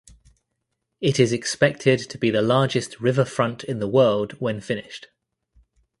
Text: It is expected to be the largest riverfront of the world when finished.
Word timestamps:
It 0.99 1.19
is 1.19 1.31
expected 1.31 1.99
to 2.09 2.17
be 2.17 2.31
the 2.31 2.41
largest 2.41 2.99
riverfront 2.99 3.63
of 3.65 3.79
the 3.79 3.87
world 3.87 4.31
when 4.39 4.59
finished. 4.59 5.09